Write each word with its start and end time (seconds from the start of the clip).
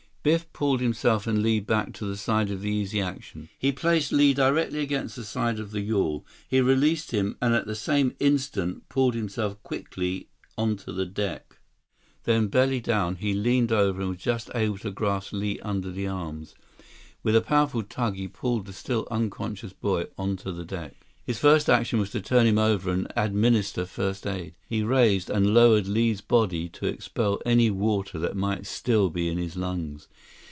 148 0.23 0.37
Biff 0.45 0.53
pulled 0.53 0.81
himself 0.81 1.25
and 1.25 1.41
Li 1.41 1.59
back 1.59 1.93
to 1.93 2.05
the 2.05 2.15
side 2.15 2.51
of 2.51 2.61
the 2.61 2.69
Easy 2.69 3.01
Action. 3.01 3.49
He 3.57 3.71
placed 3.71 4.11
Li 4.11 4.35
directly 4.35 4.77
against 4.77 5.15
the 5.15 5.23
side 5.25 5.57
of 5.57 5.71
the 5.71 5.81
yawl. 5.81 6.23
He 6.47 6.61
released 6.61 7.09
him 7.09 7.35
and 7.41 7.55
at 7.55 7.65
the 7.65 7.73
same 7.73 8.15
instant, 8.19 8.87
pulled 8.87 9.15
himself 9.15 9.59
quickly 9.63 10.27
onto 10.55 10.91
the 10.91 11.07
deck. 11.07 11.57
Then, 12.25 12.49
belly 12.49 12.79
down, 12.81 13.15
he 13.15 13.33
leaned 13.33 13.71
over 13.71 13.99
and 13.99 14.11
was 14.11 14.19
just 14.19 14.51
able 14.53 14.77
to 14.77 14.91
grasp 14.91 15.33
Li 15.33 15.59
under 15.61 15.89
the 15.89 16.05
arms. 16.05 16.53
With 17.23 17.35
a 17.35 17.41
powerful 17.41 17.81
tug, 17.81 18.15
he 18.15 18.27
pulled 18.27 18.67
the 18.67 18.73
still 18.73 19.07
unconscious 19.09 19.73
boy 19.73 20.05
onto 20.19 20.51
the 20.51 20.63
deck. 20.65 20.93
His 21.23 21.37
first 21.37 21.69
action 21.69 21.99
was 21.99 22.09
to 22.11 22.19
turn 22.19 22.47
him 22.47 22.57
over 22.57 22.89
and 22.91 23.09
administer 23.15 23.85
first 23.85 24.25
aid. 24.25 24.55
He 24.67 24.81
raised 24.81 25.29
and 25.29 25.53
lowered 25.53 25.87
Li's 25.87 26.19
body 26.19 26.67
to 26.69 26.87
expel 26.87 27.39
any 27.45 27.69
water 27.69 28.17
that 28.17 28.35
might 28.35 28.65
still 28.65 29.11
be 29.11 29.29
in 29.29 29.37
his 29.37 29.55
lungs. 29.55 30.07